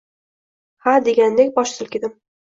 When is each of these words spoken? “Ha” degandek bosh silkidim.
“Ha” 0.87 0.95
degandek 1.09 1.53
bosh 1.61 1.77
silkidim. 1.77 2.19